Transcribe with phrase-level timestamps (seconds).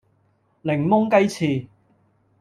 [0.63, 1.67] 檸檬雞翅